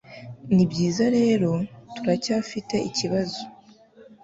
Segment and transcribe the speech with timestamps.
[0.55, 1.51] Nibyiza rero,
[1.95, 3.41] turacyafite ikibazo.